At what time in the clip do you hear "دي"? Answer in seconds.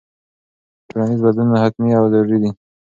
2.43-2.49